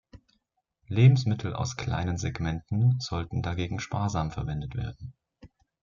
Lebensmittel 0.87 1.53
aus 1.53 1.77
kleinen 1.77 2.17
Segmenten 2.17 2.99
sollten 2.99 3.43
dagegen 3.43 3.79
sparsam 3.79 4.31
verwendet 4.31 4.73
werden. 4.75 5.13